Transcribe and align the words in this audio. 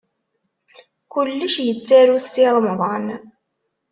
Kullec 1.11 1.55
yettaru-t 1.67 2.25
Si 2.33 2.45
Remḍan. 2.55 3.05